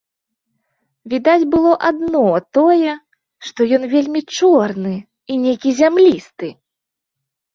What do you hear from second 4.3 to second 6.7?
чорны і нейкі зямлісты.